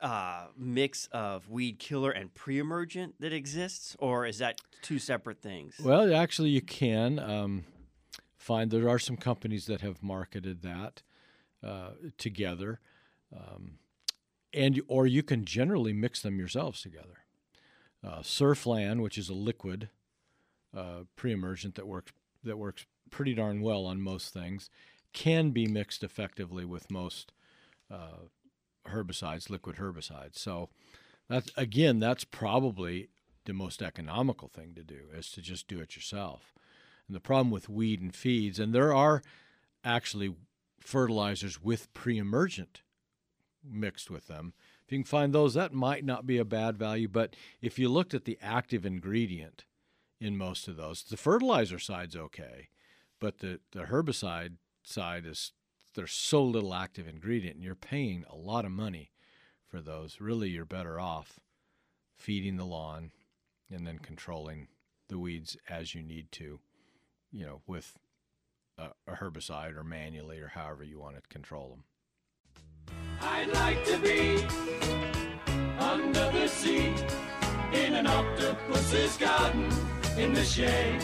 [0.00, 5.74] uh, mix of weed killer and pre-emergent that exists, or is that two separate things?
[5.82, 7.64] well, actually, you can um,
[8.36, 11.02] find there are some companies that have marketed that
[11.64, 12.80] uh, together,
[13.34, 13.78] um,
[14.52, 17.24] and or you can generally mix them yourselves together.
[18.04, 19.88] Uh, Surflan, which is a liquid
[20.76, 22.12] uh, pre-emergent that works
[22.44, 24.70] that works pretty darn well on most things,
[25.12, 27.32] can be mixed effectively with most
[27.90, 28.28] uh,
[28.88, 30.38] herbicides, liquid herbicides.
[30.38, 30.68] So
[31.28, 33.08] that's again, that's probably
[33.44, 36.52] the most economical thing to do is to just do it yourself.
[37.06, 39.22] And the problem with weed and feeds, and there are
[39.84, 40.34] actually
[40.80, 42.82] fertilizers with pre-emergent
[43.64, 44.52] mixed with them.
[44.84, 47.08] If you can find those, that might not be a bad value.
[47.08, 49.64] But if you looked at the active ingredient
[50.20, 52.68] in most of those, the fertilizer side's okay,
[53.20, 55.52] but the, the herbicide side is
[55.94, 59.10] there's so little active ingredient, and you're paying a lot of money
[59.66, 60.20] for those.
[60.20, 61.40] Really, you're better off
[62.14, 63.10] feeding the lawn
[63.70, 64.68] and then controlling
[65.08, 66.60] the weeds as you need to,
[67.32, 67.98] you know, with
[68.78, 71.84] a, a herbicide or manually or however you want to control them.
[73.20, 74.44] I'd like to be
[75.78, 76.94] under the sea
[77.72, 79.70] in an octopus's garden
[80.16, 81.02] in the shade.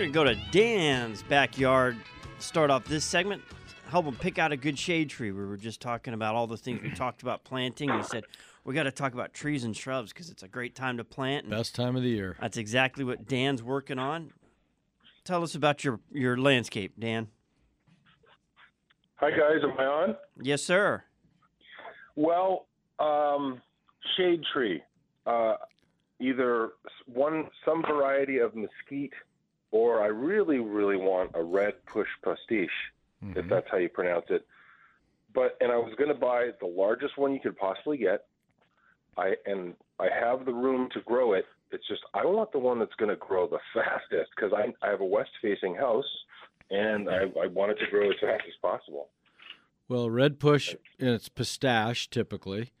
[0.00, 1.94] Going to go to Dan's backyard,
[2.38, 3.42] start off this segment,
[3.90, 5.30] help him pick out a good shade tree.
[5.30, 7.92] We were just talking about all the things we talked about planting.
[7.92, 8.24] He said,
[8.64, 11.44] we got to talk about trees and shrubs because it's a great time to plant.
[11.44, 12.34] And Best time of the year.
[12.40, 14.32] That's exactly what Dan's working on.
[15.24, 17.28] Tell us about your, your landscape, Dan.
[19.16, 20.16] Hi guys, am I on?
[20.40, 21.04] Yes, sir.
[22.16, 23.60] Well, um,
[24.16, 24.82] shade tree,
[25.26, 25.56] uh,
[26.18, 26.70] either
[27.04, 29.12] one some variety of mesquite,
[29.70, 32.70] or I really really want a red push pastiche,
[33.36, 34.46] if that's how you pronounce it.
[35.34, 38.26] But and I was going to buy the largest one you could possibly get.
[39.16, 41.46] I and I have the room to grow it.
[41.72, 44.90] It's just I want the one that's going to grow the fastest because I I
[44.90, 46.04] have a west facing house
[46.70, 49.08] and I, I want it to grow as fast as possible.
[49.88, 52.72] Well, red push, and it's pistache typically.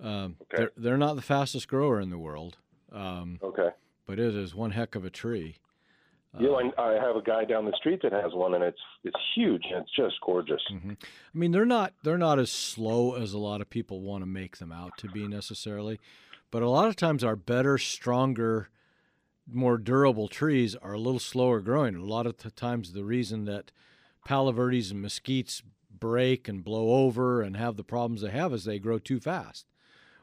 [0.00, 2.58] Um, they're, they're not the fastest grower in the world.
[2.92, 3.70] Um, okay.
[4.06, 5.56] But it is one heck of a tree.
[6.34, 8.62] Uh, you know, I, I have a guy down the street that has one, and
[8.62, 10.60] it's it's huge and it's just gorgeous.
[10.70, 10.92] Mm-hmm.
[10.92, 14.26] I mean, they're not they're not as slow as a lot of people want to
[14.26, 15.98] make them out to be necessarily,
[16.50, 18.68] but a lot of times our better, stronger,
[19.50, 21.94] more durable trees are a little slower growing.
[21.94, 23.72] A lot of the times, the reason that
[24.26, 25.62] palo verdes and mesquites
[25.98, 29.66] break and blow over and have the problems they have is they grow too fast,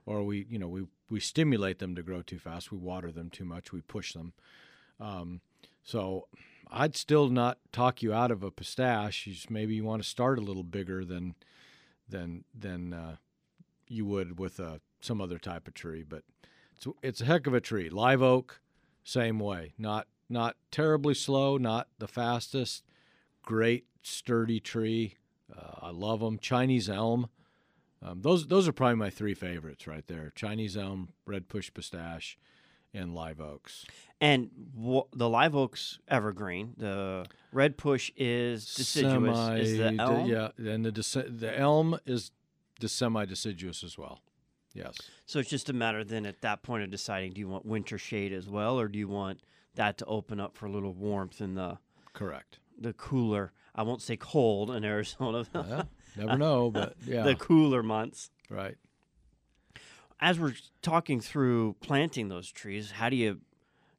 [0.05, 2.71] or we you know we we stimulate them to grow too fast.
[2.71, 3.71] We water them too much.
[3.71, 4.33] We push them.
[4.99, 5.41] Um,
[5.85, 6.27] so
[6.69, 9.27] I'd still not talk you out of a pistache.
[9.27, 11.35] You just, maybe you want to start a little bigger than
[12.09, 13.15] than than uh,
[13.87, 16.03] you would with uh, some other type of tree.
[16.03, 16.23] But
[16.75, 17.89] it's it's a heck of a tree.
[17.89, 18.59] Live oak,
[19.03, 19.73] same way.
[19.77, 21.57] Not not terribly slow.
[21.57, 22.83] Not the fastest.
[23.43, 25.15] Great sturdy tree.
[25.55, 26.39] Uh, I love them.
[26.39, 27.29] Chinese elm.
[28.01, 32.39] Um, those those are probably my three favorites right there: Chinese elm, red push pistache,
[32.91, 33.85] and live oaks.
[34.25, 36.73] And w- the live oak's evergreen.
[36.77, 39.37] The red push is deciduous.
[39.37, 40.27] Semi, is the elm?
[40.27, 42.31] yeah, and the deci- the elm is
[42.79, 44.21] the semi deciduous as well.
[44.73, 44.97] Yes.
[45.27, 47.99] So it's just a matter then at that point of deciding do you want winter
[47.99, 49.41] shade as well, or do you want
[49.75, 51.77] that to open up for a little warmth in the
[52.13, 53.53] correct the cooler?
[53.75, 55.45] I won't say cold in Arizona.
[55.53, 58.31] Well, never know, but yeah, the cooler months.
[58.49, 58.75] Right.
[60.19, 63.41] As we're talking through planting those trees, how do you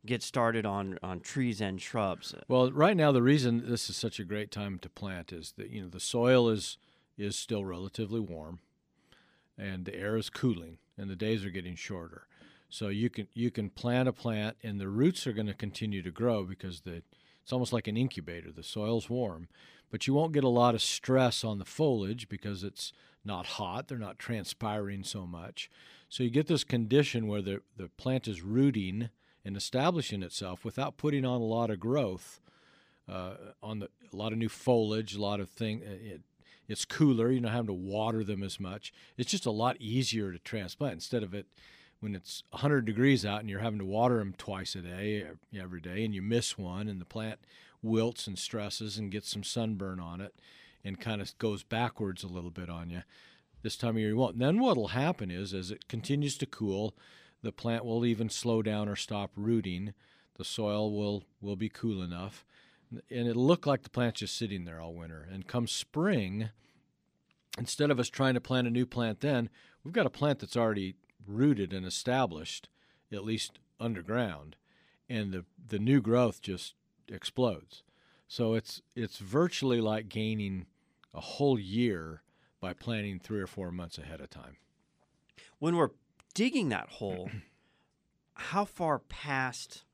[0.06, 2.34] get started on on trees and shrubs?
[2.48, 5.70] Well, right now the reason this is such a great time to plant is that
[5.70, 6.78] you know the soil is
[7.18, 8.60] is still relatively warm,
[9.58, 12.26] and the air is cooling, and the days are getting shorter.
[12.68, 16.02] So you can you can plant a plant, and the roots are going to continue
[16.02, 17.02] to grow because the
[17.42, 18.50] it's almost like an incubator.
[18.50, 19.48] The soil's warm,
[19.90, 22.92] but you won't get a lot of stress on the foliage because it's
[23.24, 23.88] not hot.
[23.88, 25.70] They're not transpiring so much.
[26.08, 29.10] So you get this condition where the, the plant is rooting
[29.46, 32.40] and establishing itself without putting on a lot of growth,
[33.08, 35.80] uh, on the a lot of new foliage, a lot of thing.
[35.82, 36.22] It,
[36.68, 37.30] it's cooler.
[37.30, 38.92] You're not having to water them as much.
[39.16, 41.46] It's just a lot easier to transplant instead of it
[42.00, 45.24] when it's 100 degrees out and you're having to water them twice a day
[45.58, 47.38] every day and you miss one and the plant
[47.82, 50.34] wilts and stresses and gets some sunburn on it
[50.84, 53.02] and kind of goes backwards a little bit on you
[53.62, 56.46] this time of year you won't then what will happen is as it continues to
[56.46, 56.94] cool
[57.46, 59.94] the plant will even slow down or stop rooting
[60.36, 62.44] the soil will will be cool enough
[63.10, 66.50] and it'll look like the plant's just sitting there all winter and come spring
[67.58, 69.48] instead of us trying to plant a new plant then
[69.82, 70.94] we've got a plant that's already
[71.26, 72.68] rooted and established,
[73.12, 74.56] at least underground,
[75.08, 76.74] and the the new growth just
[77.08, 77.82] explodes.
[78.28, 80.66] So it's it's virtually like gaining
[81.14, 82.22] a whole year
[82.60, 84.56] by planning three or four months ahead of time.
[85.58, 85.90] When we're
[86.36, 87.30] digging that hole,
[88.34, 89.84] how far past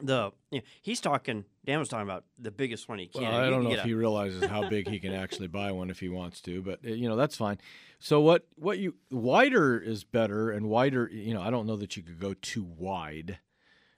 [0.00, 3.22] the you know, he's talking Dan was talking about the biggest one he can.
[3.22, 5.72] Well, I can don't know if a- he realizes how big he can actually buy
[5.72, 7.58] one if he wants to, but uh, you know that's fine.
[7.98, 11.08] So what what you wider is better, and wider.
[11.12, 13.38] You know, I don't know that you could go too wide.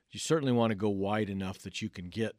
[0.09, 2.35] You certainly want to go wide enough that you can get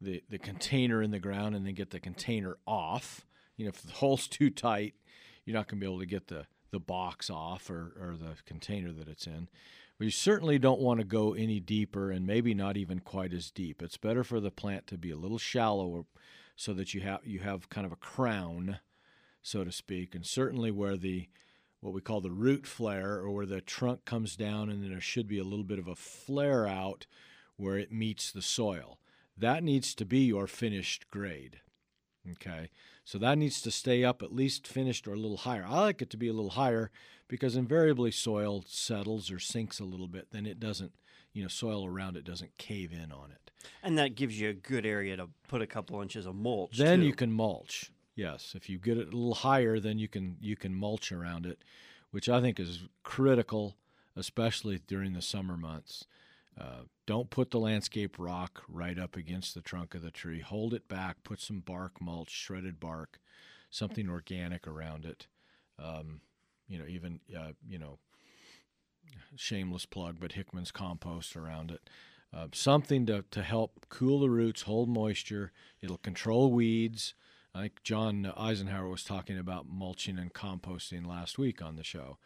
[0.00, 3.24] the the container in the ground and then get the container off.
[3.56, 4.94] You know, if the hole's too tight,
[5.44, 8.36] you're not going to be able to get the the box off or or the
[8.44, 9.48] container that it's in.
[9.98, 13.50] But you certainly don't want to go any deeper and maybe not even quite as
[13.50, 13.82] deep.
[13.82, 16.04] It's better for the plant to be a little shallower
[16.56, 18.80] so that you have you have kind of a crown,
[19.42, 21.28] so to speak, and certainly where the
[21.80, 25.00] what we call the root flare or where the trunk comes down and then there
[25.00, 27.06] should be a little bit of a flare out
[27.56, 28.98] where it meets the soil.
[29.36, 31.60] That needs to be your finished grade.
[32.32, 32.68] Okay.
[33.10, 35.66] So that needs to stay up at least finished or a little higher.
[35.68, 36.92] I like it to be a little higher
[37.26, 40.92] because invariably soil settles or sinks a little bit, then it doesn't,
[41.32, 43.50] you know, soil around it doesn't cave in on it.
[43.82, 46.78] and that gives you a good area to put a couple inches of mulch.
[46.78, 47.06] Then too.
[47.06, 47.90] you can mulch.
[48.14, 51.46] Yes, if you get it a little higher, then you can you can mulch around
[51.46, 51.64] it,
[52.12, 53.76] which I think is critical,
[54.14, 56.04] especially during the summer months.
[56.60, 60.40] Uh, don't put the landscape rock right up against the trunk of the tree.
[60.40, 61.24] Hold it back.
[61.24, 63.18] Put some bark mulch, shredded bark,
[63.70, 65.26] something organic around it.
[65.78, 66.20] Um,
[66.68, 67.98] you know, even uh, you know,
[69.36, 71.88] shameless plug, but Hickman's compost around it.
[72.32, 75.52] Uh, something to, to help cool the roots, hold moisture.
[75.80, 77.14] It'll control weeds.
[77.54, 82.18] I think John Eisenhower was talking about mulching and composting last week on the show,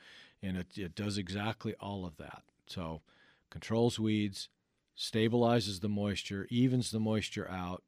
[0.42, 2.42] and it, it does exactly all of that.
[2.66, 3.00] So,
[3.54, 4.48] controls weeds,
[4.98, 7.84] stabilizes the moisture, evens the moisture out,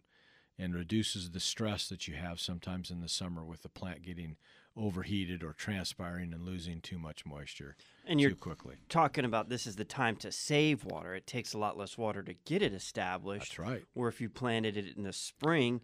[0.56, 4.36] and reduces the stress that you have sometimes in the summer with the plant getting
[4.76, 7.74] overheated or transpiring and losing too much moisture
[8.06, 8.76] and too you're quickly.
[8.88, 11.16] talking about this is the time to save water.
[11.16, 13.56] It takes a lot less water to get it established.
[13.56, 13.82] That's right.
[13.96, 15.80] Or if you planted it in the spring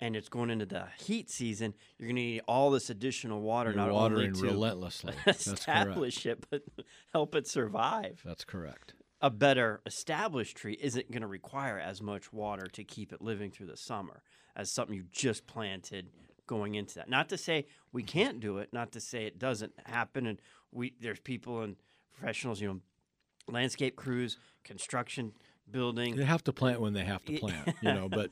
[0.00, 3.70] and it's going into the heat season, you're going to need all this additional water
[3.70, 5.14] You're not watering only to relentlessly.
[5.26, 6.62] Establish it, but
[7.12, 8.22] help it survive.
[8.24, 8.94] That's correct.
[9.26, 13.50] A better established tree isn't going to require as much water to keep it living
[13.50, 14.22] through the summer
[14.54, 16.10] as something you just planted
[16.46, 17.08] going into that.
[17.08, 18.18] Not to say we mm-hmm.
[18.18, 21.74] can't do it, not to say it doesn't happen and we there's people and
[22.16, 22.80] professionals, you know,
[23.48, 25.32] landscape crews, construction,
[25.68, 26.14] building.
[26.14, 28.08] They have to plant when they have to plant, you know.
[28.08, 28.30] But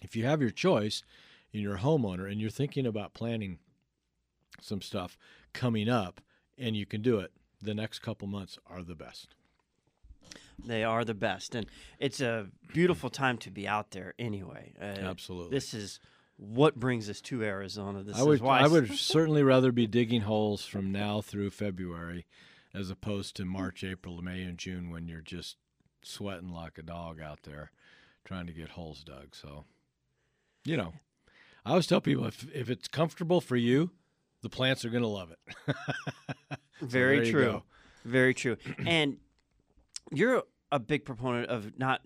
[0.00, 1.02] if you have your choice
[1.52, 3.58] and you're a homeowner and you're thinking about planting
[4.60, 5.18] some stuff
[5.52, 6.20] coming up
[6.56, 9.34] and you can do it, the next couple months are the best.
[10.64, 11.66] They are the best, and
[11.98, 14.14] it's a beautiful time to be out there.
[14.18, 15.50] Anyway, uh, Absolutely.
[15.50, 15.98] This is
[16.36, 18.02] what brings us to Arizona.
[18.02, 21.50] This I would is why I would certainly rather be digging holes from now through
[21.50, 22.26] February
[22.72, 25.56] as opposed to March, April, May, and June when you're just
[26.02, 27.70] sweating like a dog out there
[28.24, 29.34] trying to get holes dug.
[29.34, 29.64] So,
[30.64, 30.92] you know,
[31.64, 33.90] I always tell people if if it's comfortable for you,
[34.42, 35.76] the plants are going to love it.
[36.82, 37.62] Very true.
[38.04, 38.56] Very true.
[38.86, 39.18] and
[40.14, 40.42] you're
[40.72, 42.00] a big proponent of not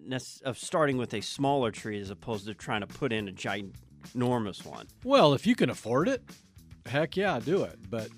[0.45, 4.65] of starting with a smaller tree as opposed to trying to put in a ginormous
[4.65, 4.87] one.
[5.05, 6.23] Well, if you can afford it,
[6.87, 7.79] heck yeah, do it.
[7.89, 8.09] But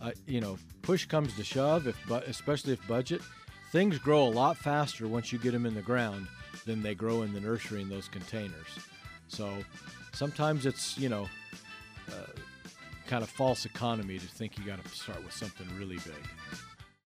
[0.00, 3.20] uh, you know, push comes to shove, if bu- especially if budget,
[3.72, 6.26] things grow a lot faster once you get them in the ground
[6.64, 8.78] than they grow in the nursery in those containers.
[9.28, 9.52] So
[10.12, 11.28] sometimes it's you know,
[12.08, 12.32] uh,
[13.06, 16.26] kind of false economy to think you got to start with something really big.